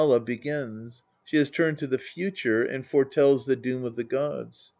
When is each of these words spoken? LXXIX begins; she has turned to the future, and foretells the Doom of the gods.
LXXIX 0.01 0.25
begins; 0.25 1.03
she 1.23 1.37
has 1.37 1.51
turned 1.51 1.77
to 1.77 1.85
the 1.85 1.99
future, 1.99 2.63
and 2.63 2.87
foretells 2.87 3.45
the 3.45 3.55
Doom 3.55 3.85
of 3.85 3.95
the 3.95 4.03
gods. 4.03 4.69